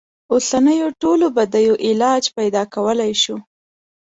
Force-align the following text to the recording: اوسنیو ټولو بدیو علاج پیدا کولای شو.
اوسنیو 0.33 0.87
ټولو 1.01 1.25
بدیو 1.35 1.75
علاج 1.87 2.23
پیدا 2.37 2.63
کولای 2.73 3.13
شو. 3.23 3.37